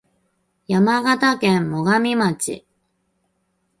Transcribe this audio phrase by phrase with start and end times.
[0.67, 2.65] 山形県最上町